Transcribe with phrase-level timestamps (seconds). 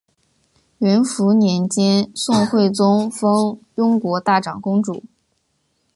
[0.79, 5.03] 元符年间宋徽宗封雍国大长公主。